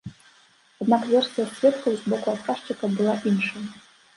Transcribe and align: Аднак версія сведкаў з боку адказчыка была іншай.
Аднак 0.85 1.03
версія 1.11 1.45
сведкаў 1.51 1.91
з 1.99 2.03
боку 2.15 2.33
адказчыка 2.37 2.85
была 2.99 3.15
іншай. 3.35 3.63